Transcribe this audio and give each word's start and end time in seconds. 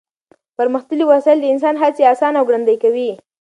پرمختللې 0.57 1.05
وسایل 1.11 1.39
د 1.41 1.45
انسان 1.53 1.75
هڅې 1.83 2.01
اسانه 2.13 2.37
او 2.39 2.47
ګړندۍ 2.49 2.77
کوي. 2.83 3.09